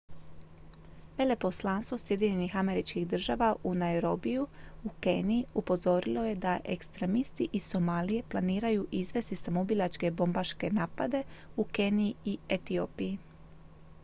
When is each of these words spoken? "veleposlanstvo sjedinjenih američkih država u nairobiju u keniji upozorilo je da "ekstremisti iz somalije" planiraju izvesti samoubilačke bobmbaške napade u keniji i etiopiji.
"veleposlanstvo 1.17 1.97
sjedinjenih 2.03 2.55
američkih 2.61 3.05
država 3.07 3.49
u 3.63 3.73
nairobiju 3.81 4.47
u 4.83 4.89
keniji 5.01 5.45
upozorilo 5.53 6.23
je 6.25 6.35
da 6.45 6.59
"ekstremisti 6.63 7.47
iz 7.51 7.63
somalije" 7.63 8.23
planiraju 8.31 8.87
izvesti 9.01 9.35
samoubilačke 9.35 10.11
bobmbaške 10.11 10.69
napade 10.71 11.23
u 11.55 11.65
keniji 11.79 12.13
i 12.25 12.37
etiopiji. 12.59 13.17